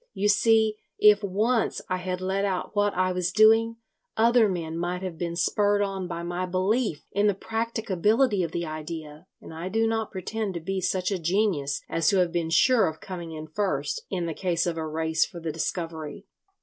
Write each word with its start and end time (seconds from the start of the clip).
You 0.15 0.29
see, 0.29 0.77
if 0.97 1.23
once 1.23 1.79
I 1.87 1.97
had 1.97 2.21
let 2.21 2.43
out 2.43 2.75
what 2.75 2.91
I 2.95 3.11
was 3.11 3.31
doing, 3.31 3.75
other 4.17 4.49
men 4.49 4.75
might 4.75 5.03
have 5.03 5.15
been 5.15 5.35
spurred 5.35 5.83
on 5.83 6.07
by 6.07 6.23
my 6.23 6.47
belief 6.47 7.05
in 7.11 7.27
the 7.27 7.35
practicability 7.35 8.41
of 8.41 8.51
the 8.51 8.65
idea; 8.65 9.27
and 9.39 9.53
I 9.53 9.69
do 9.69 9.85
not 9.85 10.09
pretend 10.09 10.55
to 10.55 10.59
be 10.59 10.81
such 10.81 11.11
a 11.11 11.19
genius 11.19 11.83
as 11.87 12.07
to 12.07 12.17
have 12.17 12.31
been 12.31 12.49
sure 12.49 12.87
of 12.89 12.99
coming 12.99 13.33
in 13.33 13.45
first, 13.45 14.01
in 14.09 14.25
the 14.25 14.33
case 14.33 14.65
of 14.65 14.75
a 14.75 14.87
race 14.87 15.23
for 15.23 15.39
the 15.39 15.51
discovery. 15.51 16.25